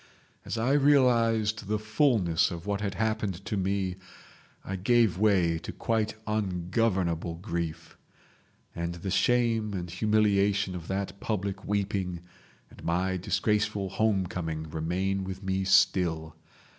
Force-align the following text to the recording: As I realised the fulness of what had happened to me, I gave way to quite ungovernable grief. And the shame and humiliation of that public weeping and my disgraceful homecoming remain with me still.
As 0.45 0.57
I 0.57 0.71
realised 0.71 1.67
the 1.67 1.77
fulness 1.77 2.49
of 2.49 2.65
what 2.65 2.81
had 2.81 2.95
happened 2.95 3.45
to 3.45 3.55
me, 3.55 3.97
I 4.65 4.75
gave 4.75 5.19
way 5.19 5.59
to 5.59 5.71
quite 5.71 6.15
ungovernable 6.25 7.35
grief. 7.35 7.99
And 8.75 8.95
the 8.95 9.11
shame 9.11 9.75
and 9.75 9.91
humiliation 9.91 10.73
of 10.73 10.87
that 10.87 11.19
public 11.19 11.65
weeping 11.65 12.21
and 12.71 12.83
my 12.83 13.15
disgraceful 13.15 13.89
homecoming 13.89 14.71
remain 14.71 15.23
with 15.23 15.43
me 15.43 15.63
still. 15.65 16.35